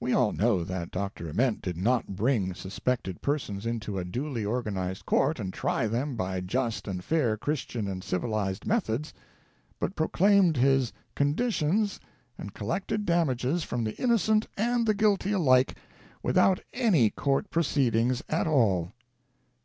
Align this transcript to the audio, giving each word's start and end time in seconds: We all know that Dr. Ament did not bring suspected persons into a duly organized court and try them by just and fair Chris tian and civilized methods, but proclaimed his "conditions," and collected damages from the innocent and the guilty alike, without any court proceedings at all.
We 0.00 0.12
all 0.12 0.32
know 0.32 0.64
that 0.64 0.90
Dr. 0.90 1.28
Ament 1.28 1.62
did 1.62 1.76
not 1.76 2.16
bring 2.16 2.52
suspected 2.52 3.22
persons 3.22 3.64
into 3.64 3.96
a 3.96 4.04
duly 4.04 4.44
organized 4.44 5.06
court 5.06 5.38
and 5.38 5.52
try 5.54 5.86
them 5.86 6.16
by 6.16 6.40
just 6.40 6.88
and 6.88 7.04
fair 7.04 7.36
Chris 7.36 7.60
tian 7.64 7.86
and 7.86 8.02
civilized 8.02 8.66
methods, 8.66 9.14
but 9.78 9.94
proclaimed 9.94 10.56
his 10.56 10.92
"conditions," 11.14 12.00
and 12.36 12.54
collected 12.54 13.06
damages 13.06 13.62
from 13.62 13.84
the 13.84 13.94
innocent 14.02 14.48
and 14.56 14.84
the 14.84 14.94
guilty 14.94 15.30
alike, 15.30 15.76
without 16.24 16.58
any 16.72 17.10
court 17.10 17.48
proceedings 17.48 18.24
at 18.28 18.48
all. 18.48 18.90